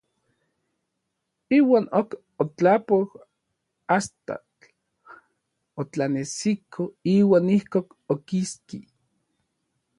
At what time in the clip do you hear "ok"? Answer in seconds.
1.99-2.15